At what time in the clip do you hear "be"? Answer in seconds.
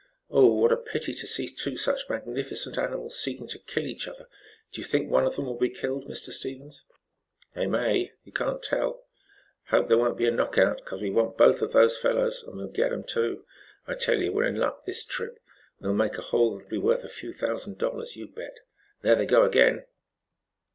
5.59-5.69, 10.17-10.25, 16.71-16.77